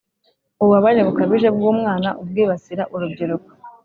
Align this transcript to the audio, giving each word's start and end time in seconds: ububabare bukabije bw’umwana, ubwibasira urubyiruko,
ububabare 0.61 1.01
bukabije 1.07 1.47
bw’umwana, 1.55 2.09
ubwibasira 2.21 2.83
urubyiruko, 2.93 3.49